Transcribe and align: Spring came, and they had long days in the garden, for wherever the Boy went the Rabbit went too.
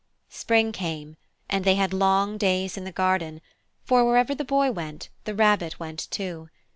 Spring 0.31 0.71
came, 0.71 1.15
and 1.47 1.63
they 1.63 1.75
had 1.75 1.93
long 1.93 2.35
days 2.35 2.75
in 2.75 2.85
the 2.85 2.91
garden, 2.91 3.39
for 3.83 4.03
wherever 4.03 4.33
the 4.33 4.43
Boy 4.43 4.71
went 4.71 5.09
the 5.25 5.35
Rabbit 5.35 5.79
went 5.79 6.09
too. 6.09 6.49